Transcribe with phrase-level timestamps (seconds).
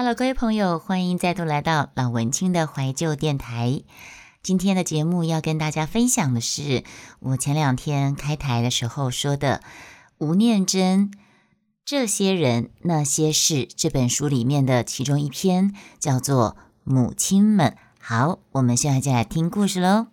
[0.00, 3.82] Hello，各位朋友，欢迎再度来到老文青的怀旧电台。
[4.44, 6.84] 今天的节目要跟大家分享的是
[7.18, 9.60] 我前两天开台的时候说的
[10.18, 11.10] 吴念真
[11.84, 17.70] 《这些人那些事》这本书里面的其中一篇，叫做《母亲们》。
[17.98, 20.06] 好，我们现在就来听故事喽。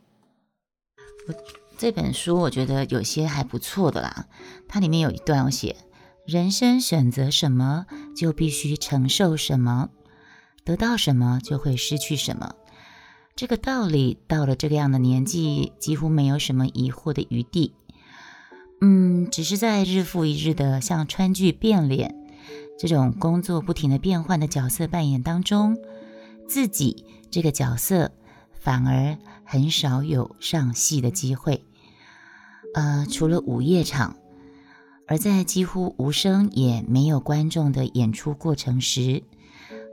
[1.28, 1.34] 我
[1.78, 4.26] 这本书我觉得有些还不错的啦，
[4.68, 5.76] 它里面有一段我写。
[6.26, 7.86] 人生选择什么，
[8.16, 9.90] 就必须承受什么；
[10.64, 12.56] 得到什么，就会失去什么。
[13.36, 17.76] 这个道理到了这个样的年纪，几乎没有什么疑惑的余地。
[18.82, 22.16] 嗯，只是在日复一日的像川剧变脸
[22.80, 25.78] 这种工作不停的变换的角色扮演当中，
[26.50, 28.12] 自己这个角色
[28.60, 31.64] 反而很少有上戏的机会。
[32.74, 34.18] 呃，除了午夜场。
[35.08, 39.24] 而在几乎无声也没有观众的演出过程时，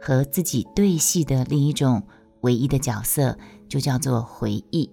[0.01, 2.05] 和自己对戏的另一种
[2.41, 4.90] 唯一的角色，就叫做回忆。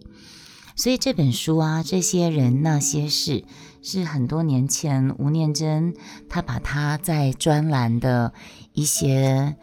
[0.76, 3.44] 所以这本书啊，这些人那些事，
[3.82, 5.94] 是很多年前吴念真
[6.30, 8.34] 他把他在专栏的
[8.74, 9.58] 一些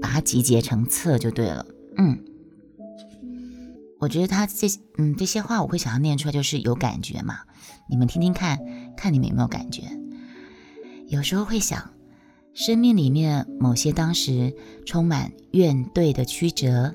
[0.00, 1.66] 把它集结成册就对了。
[1.96, 2.24] 嗯，
[3.98, 7.40] 我觉得他这嗯这些话我会想要念出来，就是有感觉嘛。
[7.90, 8.58] 你们听听看，
[8.96, 9.82] 看你们有没有感觉？
[11.08, 11.90] 有时候会想，
[12.54, 14.54] 生命里面某些当时
[14.86, 16.94] 充满怨怼的曲折，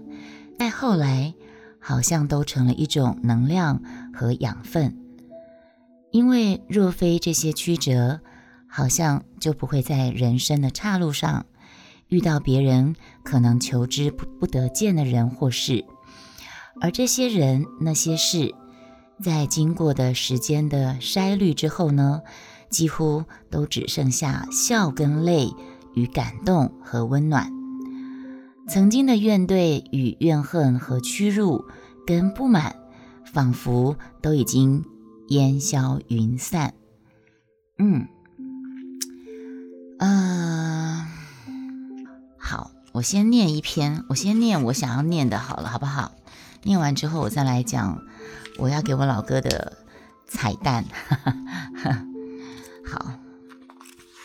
[0.57, 1.33] 在后来
[1.79, 3.81] 好像都成了一种能量
[4.13, 4.97] 和养分。
[6.11, 8.21] 因为若非这些曲折，
[8.67, 11.45] 好像就不会在人生的岔路上
[12.07, 15.85] 遇到别人可能求之不不得见的人或事，
[16.81, 18.55] 而这些人那些事。
[19.21, 22.21] 在经过的时间的筛滤之后呢，
[22.69, 25.51] 几乎都只剩下笑跟泪
[25.95, 27.51] 与感动和温暖。
[28.69, 31.65] 曾经的怨怼与怨恨和屈辱
[32.05, 32.75] 跟不满，
[33.25, 34.85] 仿佛都已经
[35.29, 36.73] 烟消云散。
[37.79, 38.07] 嗯，
[39.97, 41.09] 啊，
[42.37, 46.11] 好，我先念一篇，我先念我想要念的，好了，好不好？
[46.63, 48.03] 念完之后，我再来讲。
[48.57, 49.77] 我要给我老哥的
[50.25, 50.83] 彩蛋，
[52.83, 53.13] 好，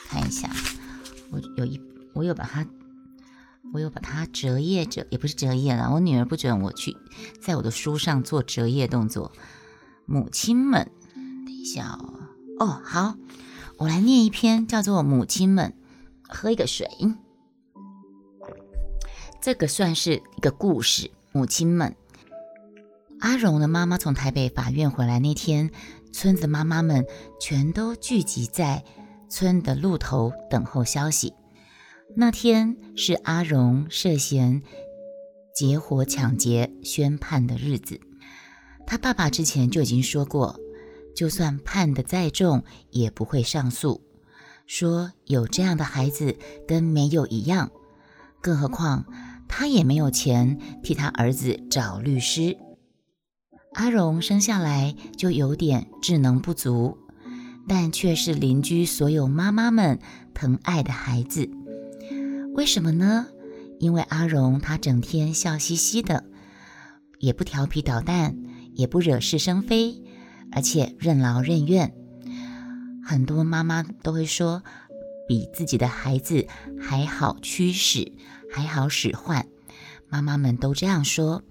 [0.09, 0.51] 看一下，
[1.31, 1.81] 我有一，
[2.15, 2.67] 我有把它，
[3.75, 6.97] 我有把它折页折，也不是折页了，我女儿不准我去
[7.41, 9.33] 在我的书上做折页动作。
[10.07, 12.15] 母亲们，等一下哦，
[12.59, 13.17] 哦，好，
[13.77, 15.75] 我来念一篇叫做《母亲们》，
[16.35, 16.89] 喝一个水，
[19.41, 21.95] 这个算是一个故事，母亲们。
[23.23, 25.71] 阿荣的妈妈从台北法院回来那天，
[26.13, 27.07] 村子妈妈们
[27.41, 28.83] 全都聚集在
[29.29, 31.33] 村的路头等候消息。
[32.17, 34.61] 那天是阿荣涉嫌
[35.55, 38.01] 劫火抢劫宣判的日子。
[38.89, 40.59] 他爸爸之前就已经说过，
[41.15, 44.03] 就算判得再重，也不会上诉，
[44.67, 47.71] 说有这样的孩子跟没有一样。
[48.41, 49.07] 更何况
[49.49, 52.59] 他也没有钱替他儿子找律师。
[53.75, 56.99] 阿荣生下来就有点智能不足，
[57.67, 59.99] 但却是邻居所有妈妈们
[60.35, 61.49] 疼爱的孩子。
[62.55, 63.29] 为什么呢？
[63.81, 66.25] 因为阿荣他整天笑嘻嘻的，
[67.19, 68.37] 也不调皮捣蛋，
[68.75, 70.03] 也不惹是生非，
[70.53, 71.95] 而且任劳任怨。
[73.03, 74.63] 很多妈妈都会说，
[75.27, 76.47] 比自己的孩子
[76.79, 78.13] 还好驱使，
[78.53, 79.47] 还好使唤。
[80.11, 81.43] 妈妈们都这样说。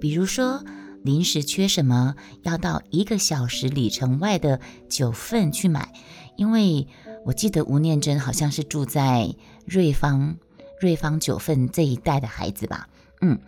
[0.00, 0.64] 比如说。
[1.06, 5.94] 临时缺什么，要到一个小时里程外的九份去买，
[6.36, 6.88] 因为
[7.24, 9.34] 我记得吴念真好像是住在
[9.64, 10.36] 瑞芳，
[10.80, 12.88] 瑞芳九份这一带的孩子吧，
[13.20, 13.38] 嗯，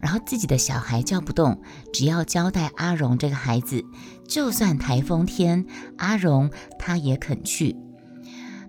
[0.00, 1.60] 然后自己的小孩叫不动，
[1.92, 3.84] 只要交代阿荣这个孩子，
[4.26, 5.66] 就算台风天，
[5.98, 7.76] 阿荣他也肯去。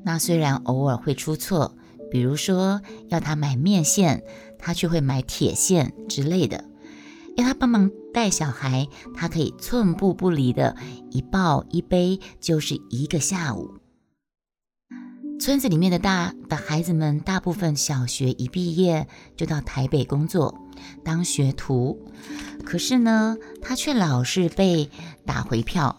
[0.03, 1.75] 那虽然偶尔会出错，
[2.12, 4.24] 比如说要他买面线，
[4.60, 6.65] 他却会买铁线之类的。
[7.38, 10.77] 要他帮忙带小孩，他可以寸步不离的，
[11.12, 13.73] 一抱一背就是一个下午。
[15.38, 20.57] 村子里面的大的孩子们，大部分小学一毕业就到台北工作
[21.03, 22.09] 当学徒，
[22.63, 24.89] 可是呢，他却老是被
[25.25, 25.97] 打回票。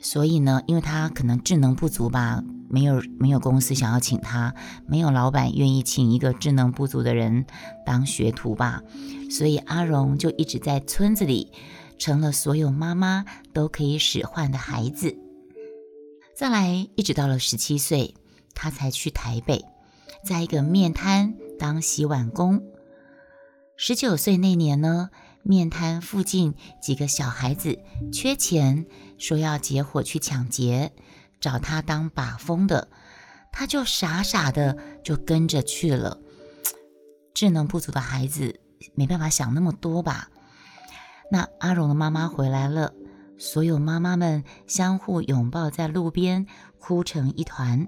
[0.00, 2.42] 所以呢，因为他可能智能不足吧，
[2.72, 4.54] 没有没有公司想要请他，
[4.86, 7.44] 没有老板愿意请一个智能不足的人
[7.84, 8.82] 当学徒吧，
[9.30, 11.52] 所以阿荣就一直在村子里
[11.98, 15.18] 成了所有妈妈都可以使唤的孩子。
[16.34, 18.14] 再来，一直到了十七岁，
[18.54, 19.62] 他才去台北。
[20.24, 22.62] 在一个面摊当洗碗工。
[23.76, 25.10] 十九岁那年呢，
[25.42, 27.80] 面摊附近几个小孩子
[28.12, 28.86] 缺钱，
[29.18, 30.92] 说要结伙去抢劫，
[31.42, 32.88] 找他当把风的，
[33.52, 36.18] 他就傻傻的就跟着去了。
[37.34, 38.60] 智能不足的孩子
[38.94, 40.30] 没办法想那么多吧？
[41.30, 42.94] 那阿荣的妈妈回来了，
[43.36, 46.46] 所有妈妈们相互拥抱在路边，
[46.78, 47.86] 哭成一团。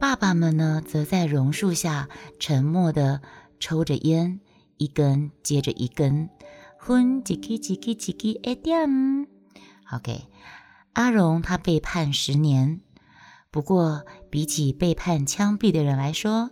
[0.00, 2.08] 爸爸们呢，则在榕树下
[2.38, 3.20] 沉默的
[3.60, 4.40] 抽着烟。
[4.76, 6.30] 一根接着一根，
[6.78, 8.88] 昏几几几几几几一点。
[9.92, 10.28] OK，
[10.98, 12.80] 阿荣他被判十年。
[13.52, 16.50] 不过比起被判枪毙的人来说，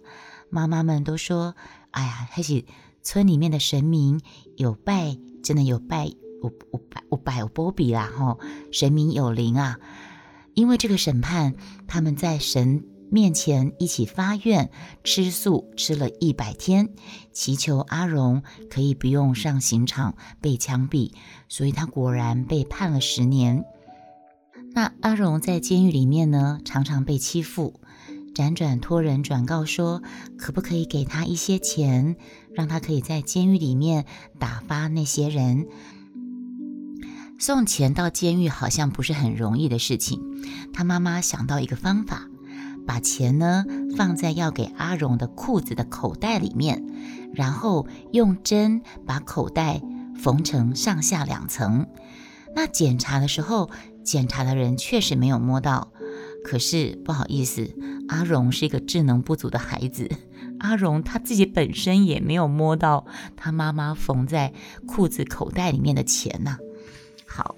[0.50, 1.56] 妈妈们都说
[1.90, 2.64] ：“哎呀，还是
[3.02, 4.20] 村里面的神明
[4.56, 6.12] 有拜，真的有拜，
[6.42, 8.08] 我我拜我拜我波比啦！
[8.16, 8.38] 吼，
[8.70, 9.80] 神明有灵啊！
[10.54, 11.56] 因为这个审判，
[11.88, 14.68] 他们在神。”面前一起发愿
[15.04, 16.88] 吃素，吃了一百天，
[17.32, 21.12] 祈求阿荣可以不用上刑场被枪毙，
[21.48, 23.64] 所以他果然被判了十年。
[24.76, 27.80] 那阿荣在监狱里面呢，常常被欺负，
[28.34, 30.02] 辗转托人转告说，
[30.36, 32.14] 可不可以给他一些钱，
[32.52, 34.04] 让他可以在监狱里面
[34.38, 35.66] 打发那些人。
[37.38, 40.20] 送钱到监狱好像不是很容易的事情，
[40.74, 42.28] 他妈妈想到一个方法。
[42.86, 43.64] 把钱呢
[43.96, 46.84] 放在要给阿荣的裤子的口袋里面，
[47.32, 49.80] 然后用针把口袋
[50.14, 51.86] 缝成上下两层。
[52.54, 53.70] 那检查的时候，
[54.06, 55.92] 检查的人确实没有摸到。
[56.42, 57.74] 可是不好意思，
[58.08, 60.08] 阿荣是一个智能不足的孩子，
[60.60, 63.04] 阿荣他自己本身也没有摸到
[63.36, 64.52] 他妈妈缝在
[64.86, 66.56] 裤子口袋里面的钱呐。
[67.26, 67.56] 好，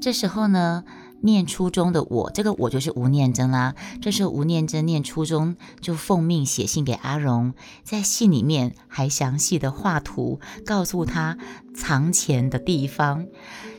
[0.00, 0.84] 这时候呢。
[1.22, 3.74] 念初中的我，这个我就是吴念真啦。
[4.02, 11.38] 这时候吴念真念初中，就奉命写信给阿荣，在信里面还详细的画图，告诉他
[11.74, 13.26] 藏钱的地方。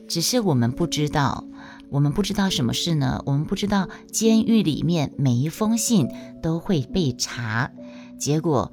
[0.08, 1.44] 只是我们不知道，
[1.90, 3.22] 我们不知道什么事呢？
[3.26, 6.10] 我们不知道监狱里面每一封信
[6.42, 7.72] 都会被查。
[8.18, 8.72] 结果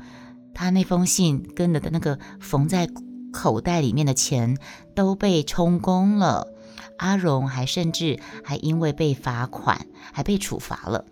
[0.54, 2.88] 他那封信跟的那个缝在
[3.32, 4.56] 口袋里面的钱
[4.94, 6.48] 都被充公了。
[6.96, 11.04] 阿荣还甚至还因为被罚款，还被处罚了。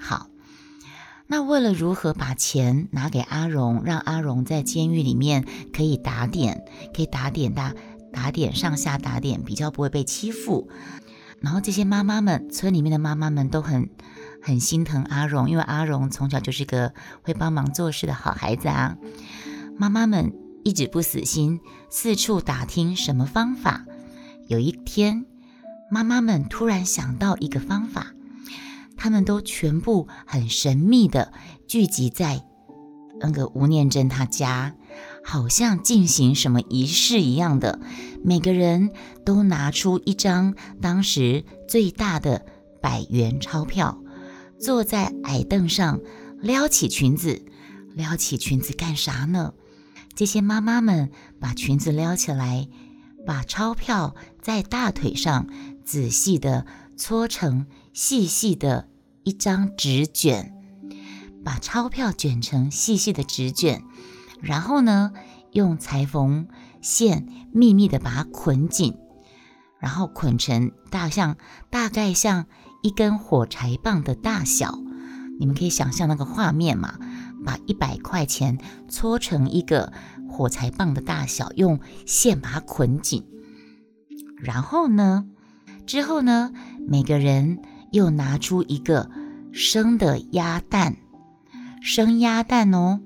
[0.00, 0.28] 好，
[1.26, 6.64] 那为了如何把钱拿给阿荣，让阿荣在监狱里面可以打点，
[6.96, 7.74] 可以打点打
[8.12, 10.68] 打点上下打点，比较不会被欺负。
[11.40, 13.90] 然后这些妈妈们，村里面的妈妈们都很
[14.42, 18.96] 很心疼阿荣，因为阿荣从小就是个会帮忙做事的好孩子啊。
[19.76, 20.32] 妈妈们
[20.64, 23.84] 一直不死心，四处打听什么方法。
[24.48, 25.26] 有一天，
[25.90, 28.08] 妈妈们突然想到一个方法，
[28.96, 31.32] 他们都全部很神秘的
[31.68, 32.42] 聚集在
[33.20, 34.74] 那个吴念真他家，
[35.30, 37.78] 好像进行什么仪式一样的。
[38.24, 38.92] 每个人
[39.26, 42.46] 都拿出一张当时最大的
[42.80, 44.02] 百元钞票，
[44.58, 46.00] 坐在矮凳上，
[46.40, 47.44] 撩起裙子，
[47.94, 49.52] 撩起裙子干啥呢？
[50.14, 52.66] 这些妈妈们把裙子撩起来。
[53.26, 55.48] 把钞票在大腿上
[55.84, 56.64] 仔细的
[56.96, 58.88] 搓成细细的
[59.24, 60.54] 一张纸卷，
[61.44, 63.84] 把钞票卷成细细的纸卷，
[64.40, 65.12] 然后呢，
[65.52, 66.48] 用裁缝
[66.80, 68.96] 线密密的把它捆紧，
[69.78, 71.36] 然后捆成大像
[71.70, 72.46] 大概像
[72.82, 74.78] 一根火柴棒的大小。
[75.38, 76.98] 你们可以想象那个画面嘛？
[77.44, 79.92] 把一百块钱搓成一个。
[80.30, 83.24] 火柴棒的大小，用线把它捆紧。
[84.36, 85.26] 然后呢，
[85.86, 86.52] 之后呢，
[86.86, 89.10] 每个人又拿出一个
[89.52, 90.96] 生的鸭蛋，
[91.80, 93.00] 生鸭蛋哦，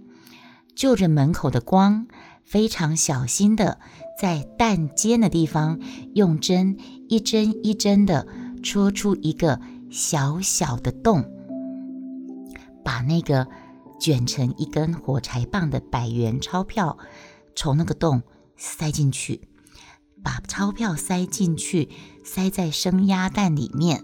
[0.75, 2.07] 就着门口的光，
[2.45, 3.79] 非常小心的
[4.21, 5.79] 在蛋尖的地方
[6.15, 6.77] 用针
[7.09, 8.27] 一针一针的
[8.63, 9.61] 戳出一个
[9.91, 11.25] 小小的洞，
[12.85, 13.47] 把那个。
[14.01, 16.99] 卷成一根火柴棒的百元钞票，
[17.55, 18.25] 从那个洞
[18.57, 19.43] 塞进去，
[20.25, 21.89] 把钞票塞进去，
[22.25, 24.03] 塞在生鸭蛋里面。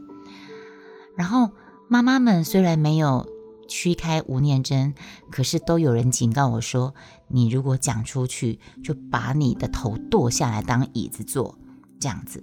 [1.16, 1.50] 然后
[1.88, 3.26] 妈妈们虽然没有
[3.68, 4.94] 驱开吴念真，
[5.30, 6.94] 可是都有人警告我说
[7.28, 11.58] ：“你如果讲出去，就把你的头剁下来当椅子坐。”
[12.00, 12.42] 这样子。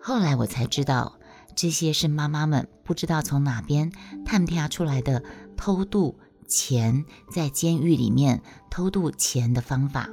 [0.00, 1.18] 后来我才知道，
[1.54, 3.92] 这些是妈妈们不知道从哪边
[4.24, 5.22] 探听出来的。
[5.58, 10.10] 偷渡钱，在监狱里面偷渡钱的方法，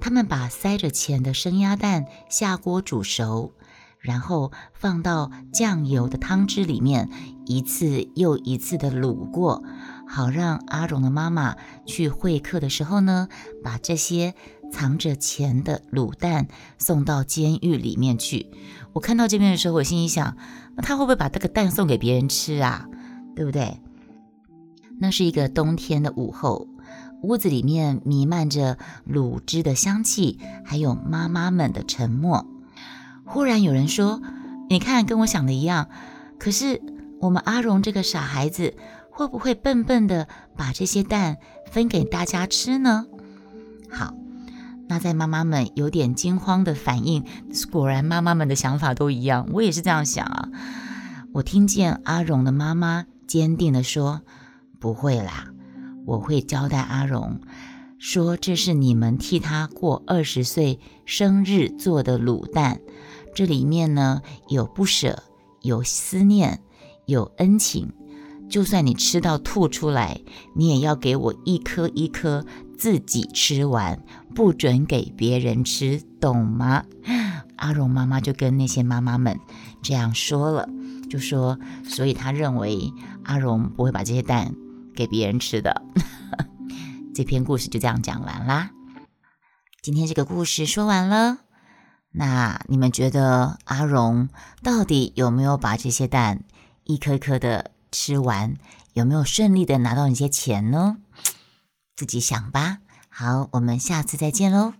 [0.00, 3.52] 他们把塞着钱的生鸭蛋下锅煮熟，
[3.98, 7.10] 然后放到酱油的汤汁里面，
[7.46, 9.62] 一次又一次的卤过，
[10.06, 11.56] 好让阿荣的妈妈
[11.86, 13.28] 去会客的时候呢，
[13.62, 14.34] 把这些
[14.70, 18.46] 藏着钱的卤蛋送到监狱里面去。
[18.92, 20.36] 我看到这边的时候，我心里想，
[20.76, 22.86] 那他会不会把这个蛋送给别人吃啊？
[23.34, 23.80] 对不对？
[25.00, 26.68] 那是一个冬天的午后，
[27.22, 32.46] 屋子里面弥漫着卤汁的香气，还有妈妈们的沉默。
[33.24, 34.20] 忽然有人说
[34.68, 35.88] ：“你看，跟我想的一样。”
[36.38, 36.82] 可是
[37.22, 38.74] 我们阿荣这个傻孩子，
[39.08, 40.26] 会不会笨笨的
[40.56, 41.38] 把这些蛋
[41.70, 43.06] 分给大家吃呢？
[43.88, 44.12] 好，
[44.88, 47.24] 那在妈妈们有点惊慌的反应，
[47.70, 50.48] 果然妈妈们的想法都一样，我也是这样想啊。
[51.32, 54.22] 我听见阿荣的妈妈坚定的说
[54.80, 55.46] ：“不会啦，
[56.04, 57.40] 我会交代阿荣，
[58.00, 62.80] 说这是你们替他过二十岁生日做的卤蛋。”
[63.32, 65.22] 这里面呢有不舍，
[65.62, 66.60] 有思念，
[67.06, 67.92] 有恩情。
[68.48, 70.20] 就算你吃到吐出来，
[70.54, 72.44] 你也要给我一颗一颗
[72.76, 74.04] 自己吃完，
[74.34, 76.84] 不准给别人吃，懂吗？
[77.56, 79.38] 阿荣妈妈就跟那些妈妈们
[79.82, 80.68] 这样说了，
[81.08, 82.92] 就说，所以他认为
[83.24, 84.54] 阿荣不会把这些蛋
[84.94, 85.82] 给别人吃的。
[87.14, 88.70] 这篇故事就这样讲完啦。
[89.80, 91.38] 今天这个故事说完了。
[92.10, 94.28] 那你们觉得阿荣
[94.62, 96.44] 到底有没有把这些蛋
[96.92, 98.54] 一颗颗的吃完？
[98.92, 100.98] 有没有顺利的拿到那些钱呢？
[101.96, 102.78] 自己想吧。
[103.08, 104.74] 好，我们下次再见喽。